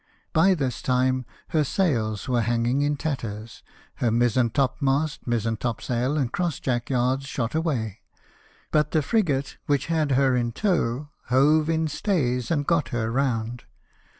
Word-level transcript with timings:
By 0.33 0.55
this 0.55 0.81
time 0.81 1.27
her 1.49 1.63
sails 1.63 2.27
were 2.27 2.41
hanging 2.41 2.81
in 2.81 2.95
tatters, 2.95 3.61
her 3.97 4.09
mizen 4.09 4.49
top 4.49 4.81
mast, 4.81 5.27
mizen 5.27 5.57
topsail, 5.57 6.17
and 6.17 6.33
cross 6.33 6.59
jack 6.59 6.89
yards, 6.89 7.27
shot 7.27 7.53
away. 7.53 8.01
But 8.71 8.93
the 8.93 9.03
frigate 9.03 9.59
which 9.67 9.85
had 9.93 10.13
her 10.13 10.35
in 10.35 10.53
tow 10.53 11.09
hove 11.25 11.69
in 11.69 11.87
stays, 11.87 12.49
and 12.49 12.65
got 12.65 12.87
her 12.89 13.11
round. 13.11 13.65